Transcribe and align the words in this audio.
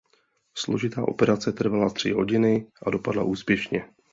Složitá 0.57 1.07
operace 1.07 1.51
trvala 1.51 1.89
tři 1.89 2.11
hodiny 2.11 2.67
a 2.85 2.89
dopadla 2.89 3.23
úspěšně. 3.23 3.85